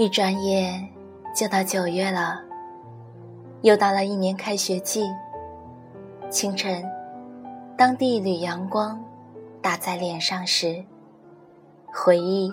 [0.00, 0.88] 一转眼
[1.34, 2.40] 就到九月了，
[3.62, 5.02] 又到了一年开学季。
[6.30, 6.88] 清晨，
[7.76, 9.04] 当第一缕阳光
[9.60, 10.84] 打在脸上时，
[11.92, 12.48] 回忆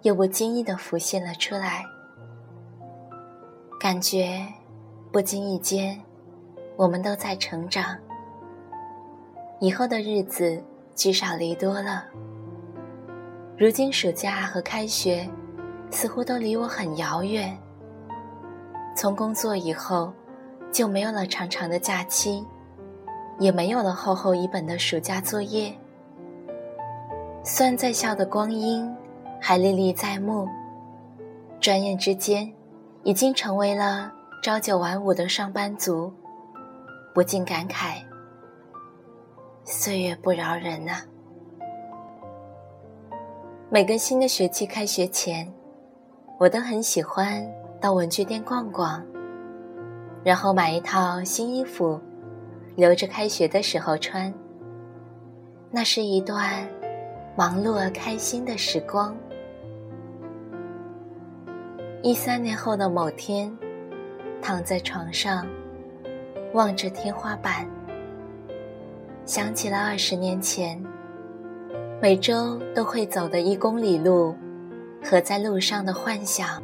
[0.00, 1.84] 又不经意地浮现了出来。
[3.78, 4.42] 感觉
[5.12, 6.00] 不经意间，
[6.76, 7.98] 我们都在成长。
[9.60, 12.06] 以后的日子聚少离多了。
[13.58, 15.28] 如今暑假和开学。
[15.92, 17.56] 似乎都离我很遥远。
[18.96, 20.10] 从工作以后，
[20.72, 22.44] 就没有了长长的假期，
[23.38, 25.72] 也没有了厚厚一本的暑假作业。
[27.44, 28.90] 虽然在校的光阴
[29.40, 30.48] 还历历在目，
[31.60, 32.50] 转眼之间，
[33.02, 34.10] 已经成为了
[34.42, 36.12] 朝九晚五的上班族，
[37.14, 38.02] 不禁感慨：
[39.64, 41.02] 岁月不饶人呐。
[43.68, 45.52] 每个新的学期开学前。
[46.42, 47.40] 我都很喜欢
[47.80, 49.00] 到文具店逛逛，
[50.24, 52.00] 然后买一套新衣服，
[52.74, 54.34] 留着开学的时候穿。
[55.70, 56.68] 那是一段
[57.36, 59.16] 忙碌而开心的时光。
[62.02, 63.56] 一三年后的某天，
[64.42, 65.46] 躺在床上，
[66.54, 67.64] 望着天花板，
[69.24, 70.84] 想起了二十年前，
[72.00, 74.34] 每周都会走的一公里路。
[75.04, 76.62] 和在路上的幻想，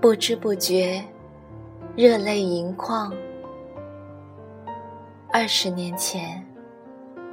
[0.00, 1.02] 不知不觉，
[1.94, 3.12] 热泪盈眶。
[5.30, 6.44] 二十年前，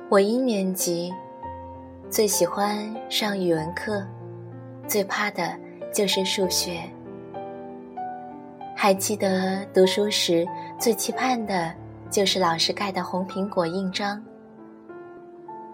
[0.09, 1.13] 我一年级，
[2.09, 4.05] 最喜欢上语文课，
[4.87, 5.57] 最怕的
[5.93, 6.81] 就是数学。
[8.75, 11.73] 还记得读书时最期盼的
[12.09, 14.21] 就是老师盖的红苹果印章，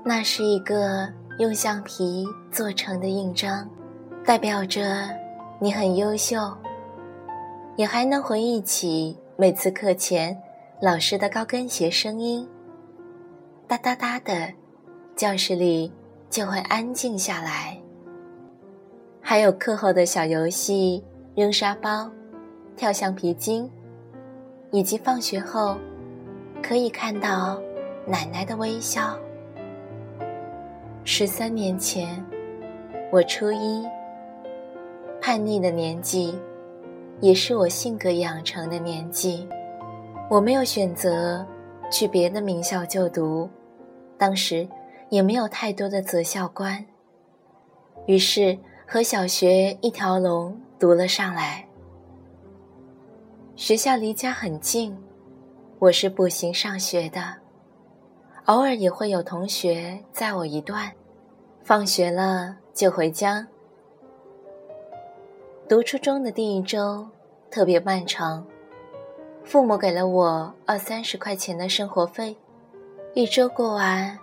[0.03, 3.67] 那是一个用橡皮做成的印章。
[4.25, 5.08] 代表着
[5.59, 6.36] 你很优秀，
[7.75, 10.36] 也还能回忆起每次课前
[10.81, 12.50] 老师的高跟鞋声音，
[13.68, 14.52] 哒哒哒的，
[15.16, 15.94] 教室里
[16.28, 17.78] 就会安静下来。
[19.22, 21.03] 还有课后的小游戏，
[21.36, 22.09] 扔沙包、
[22.75, 23.69] 跳橡皮筋，
[24.72, 25.78] 以及放学后
[26.63, 27.62] 可以看到
[28.07, 29.16] 奶奶的微笑。
[31.03, 32.25] 十三年前，
[33.12, 33.86] 我初一。
[35.25, 36.36] 叛逆的年纪，
[37.19, 39.50] 也是我性格养成的年纪。
[40.30, 41.44] 我没有选择
[41.91, 43.50] 去别的名校就读，
[44.19, 44.69] 当时
[45.09, 46.86] 也没有太多的择校观，
[48.06, 48.56] 于是
[48.86, 51.66] 和小学一条龙读了上来。
[53.56, 54.96] 学校离家很近，
[55.80, 57.34] 我是步行上学的，
[58.46, 60.92] 偶尔也会有同学载我一段，
[61.63, 63.47] 放学了就回家。
[65.67, 67.07] 读初中的第一周
[67.49, 68.45] 特别漫长，
[69.43, 72.37] 父母给了我二三十块钱的生活费，
[73.15, 74.15] 一周过完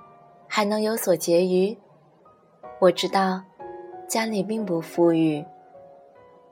[0.47, 1.77] 还能有所结余。
[2.79, 3.43] 我知道
[4.07, 5.45] 家里并不富裕，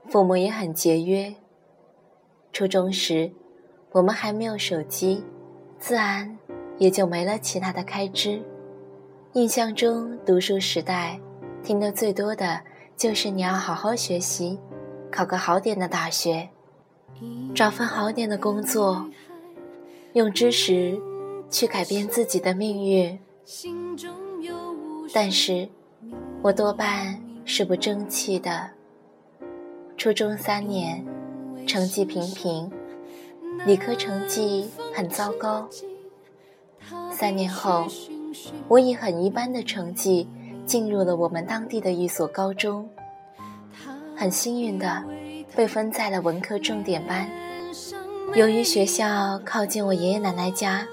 [0.08, 1.32] 父母也很节约。
[2.52, 3.30] 初中时
[3.92, 5.22] 我们还没有手机，
[5.78, 6.36] 自然
[6.78, 8.42] 也就没了其他的开支。
[9.34, 11.16] 印象中读书时代
[11.62, 12.60] 听得最多的
[12.96, 14.58] 就是你要好好学习。
[15.10, 16.48] 考个好点的大学，
[17.54, 19.08] 找份好点的工作，
[20.12, 20.98] 用知识
[21.50, 23.18] 去改变自己的命运。
[25.12, 25.68] 但是，
[26.42, 28.70] 我多半是不争气的。
[29.96, 31.04] 初中三年，
[31.66, 32.70] 成绩平平，
[33.66, 35.68] 理科成绩很糟糕。
[37.12, 37.86] 三年后，
[38.68, 40.28] 我以很一般的成绩
[40.64, 42.88] 进入了我们当地的一所高中。
[44.20, 45.02] 很幸运的
[45.56, 47.26] 被分在了文科重点班。
[48.34, 50.86] 由于学校靠近我爷爷奶奶家，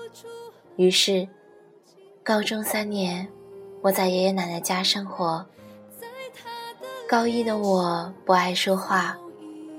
[0.78, 1.28] 于是
[2.24, 3.28] 高中三年
[3.82, 5.46] 我在爷爷奶奶家生活。
[7.06, 9.18] 高一的我不爱说话，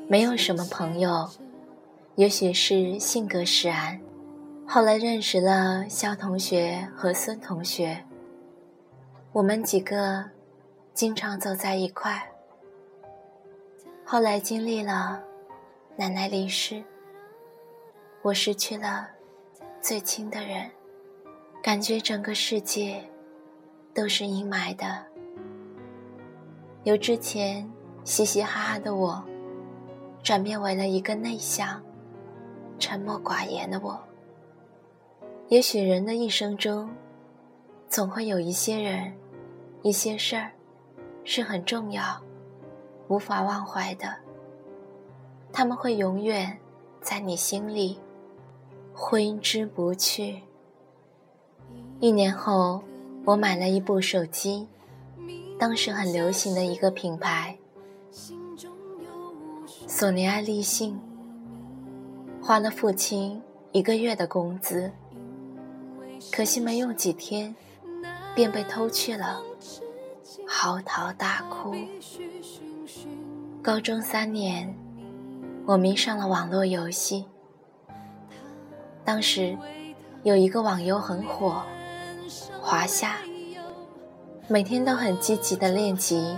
[0.08, 1.26] 没有什么朋友，
[2.16, 3.98] 也许是性格使然。
[4.66, 8.04] 后来认识了肖同学和孙同学，
[9.32, 10.26] 我们几个
[10.92, 12.28] 经常走在一块。
[14.10, 15.22] 后来经历了
[15.94, 16.82] 奶奶离世，
[18.22, 19.06] 我失去了
[19.82, 20.70] 最亲的人，
[21.62, 23.04] 感觉整个世界
[23.92, 25.04] 都是阴霾的。
[26.84, 27.70] 由之前
[28.02, 29.22] 嘻嘻哈哈的我，
[30.22, 31.82] 转变为了一个内向、
[32.78, 34.02] 沉默寡言的我。
[35.48, 36.88] 也许人的一生中，
[37.90, 39.12] 总会有一些人、
[39.82, 40.50] 一些事儿
[41.24, 42.18] 是很重要。
[43.08, 44.16] 无法忘怀的，
[45.52, 46.58] 他们会永远
[47.00, 47.98] 在你心里
[48.94, 50.42] 挥之不去。
[52.00, 52.82] 一年后，
[53.24, 54.68] 我买了一部手机，
[55.58, 57.58] 当时很流行的一个品牌——
[59.88, 61.00] 索尼爱立信，
[62.42, 64.92] 花了父亲一个月的工资，
[66.30, 67.54] 可惜没用几天。
[68.34, 69.42] 便被偷去了，
[70.50, 71.74] 嚎啕大哭。
[73.62, 74.74] 高中三年，
[75.66, 77.26] 我迷上了网络游戏。
[79.04, 79.56] 当时
[80.22, 81.62] 有一个网游很火，
[82.62, 83.18] 华夏，
[84.48, 86.34] 每天都很积极的练级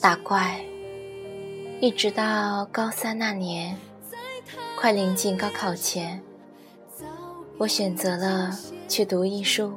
[0.00, 0.60] 打怪，
[1.80, 3.78] 一直到高三那年，
[4.76, 6.20] 快临近高考前，
[7.56, 8.50] 我选择了
[8.88, 9.74] 去读艺术。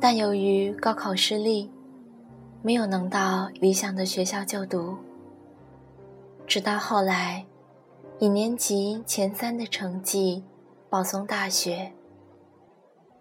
[0.00, 1.70] 但由于高考失利，
[2.66, 4.96] 没有能到理想的学校就读。
[6.46, 7.44] 直到后来，
[8.18, 10.42] 以年级前三的成绩
[10.88, 11.92] 保送大学。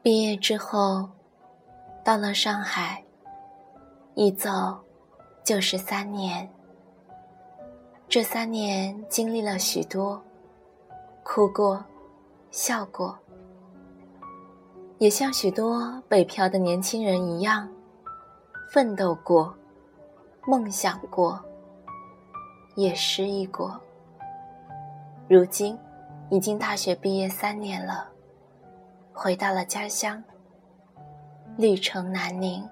[0.01, 1.09] 毕业之后，
[2.05, 3.03] 到了上海，
[4.15, 4.49] 一走
[5.43, 6.49] 就是三年。
[8.07, 10.23] 这三年经历了许多，
[11.21, 11.83] 哭过，
[12.49, 13.19] 笑过。
[14.99, 17.67] 也像许多北漂的年轻人一样，
[18.73, 19.55] 奋斗过，
[20.47, 21.39] 梦想过，
[22.73, 23.79] 也失意过。
[25.29, 25.77] 如今，
[26.31, 28.09] 已经大学毕业三年了，
[29.13, 30.23] 回到了家乡，
[31.55, 32.67] 绿城南宁。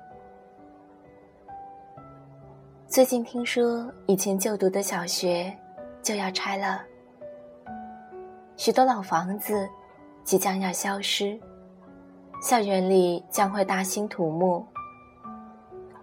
[2.87, 5.55] 最近听说，以前就读的小学
[6.01, 6.81] 就要拆了，
[8.57, 9.69] 许多老房子
[10.23, 11.39] 即将要消失。
[12.41, 14.65] 校园里将会大兴土木，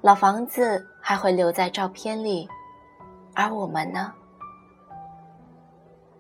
[0.01, 2.49] 老房子还会留在照片里，
[3.35, 4.13] 而我们呢？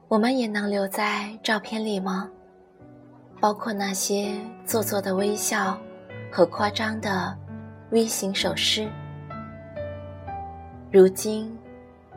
[0.08, 2.28] 我们也能留在照片里吗？
[3.40, 4.34] 包括那些
[4.64, 5.78] 做作的微笑
[6.32, 7.36] 和夸张的
[7.90, 8.90] 微型手势。
[10.90, 11.56] 如今，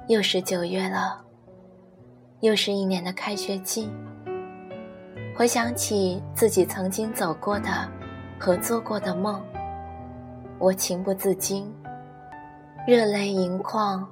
[0.07, 1.21] 又是九月了，
[2.39, 3.91] 又是一年的开学季。
[5.37, 7.87] 回想起自己曾经走过的
[8.39, 9.39] 和做过的梦，
[10.61, 11.73] 我情不自禁，
[12.85, 14.07] 热泪盈眶。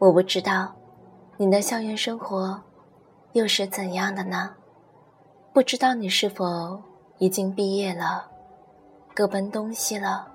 [0.00, 0.74] 我不知道，
[1.36, 2.60] 你的校园生活
[3.34, 4.50] 又是怎样的呢？
[5.52, 6.82] 不知道你是否
[7.18, 8.28] 已经毕业了，
[9.14, 10.26] 各奔东西了？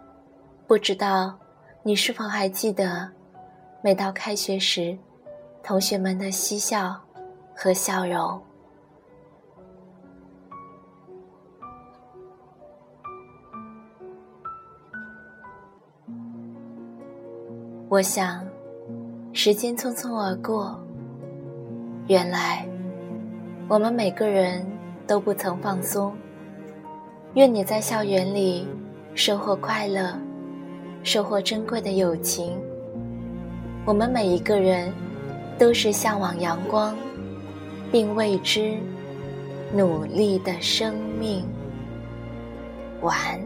[0.68, 1.38] 不知道
[1.82, 3.12] 你是否还记得，
[3.82, 4.98] 每到开学时，
[5.62, 6.98] 同学们的嬉笑
[7.54, 8.42] 和笑容？
[17.94, 18.44] 我想，
[19.34, 20.84] 时间匆匆而过。
[22.08, 22.68] 原来，
[23.68, 24.66] 我们每个人
[25.06, 26.12] 都不曾放松。
[27.36, 28.68] 愿你在校园里
[29.14, 30.12] 收获快乐，
[31.04, 32.58] 收获珍贵的友情。
[33.86, 34.92] 我们每一个人
[35.60, 36.96] 都是向往阳光，
[37.92, 38.76] 并为之
[39.72, 41.46] 努力的生命。
[43.02, 43.40] 晚。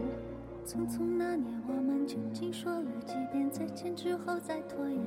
[0.64, 1.12] 究竟说
[1.92, 2.77] 了几遍再
[3.68, 4.98] 时间之后再拖延？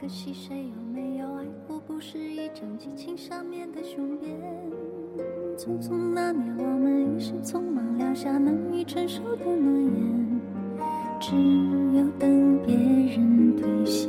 [0.00, 1.80] 可惜谁有没有爱过？
[1.80, 4.30] 不是一张激情上面的雄辩。
[5.58, 10.40] 匆匆那年，我们一时匆忙撂下难以承受的诺言，
[11.18, 11.34] 只
[11.98, 14.08] 有等别人兑现。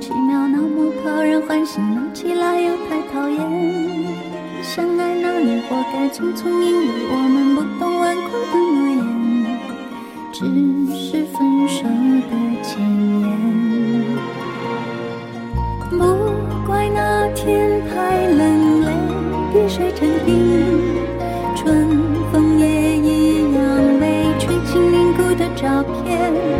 [0.00, 3.38] 奇妙那么讨人欢喜闹起来又太讨厌
[4.62, 9.58] 相爱那年活该匆匆因为我们不懂顽固的诺言
[10.32, 10.44] 只
[10.94, 12.80] 是分手的前
[13.20, 13.28] 言
[15.90, 15.96] 不
[16.64, 18.86] 怪那天太冷泪
[19.52, 20.94] 滴水成冰
[21.56, 21.88] 春
[22.30, 23.64] 风也一样
[23.98, 26.57] 没吹进凝固的照片。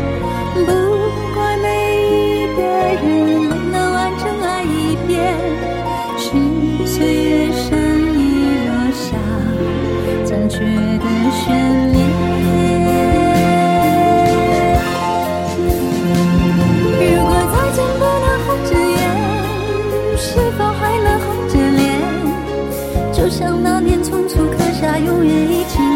[25.29, 25.88] 一起